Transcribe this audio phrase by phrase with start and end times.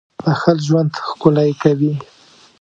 [0.23, 1.93] •بښل ژوند ښکلی کوي.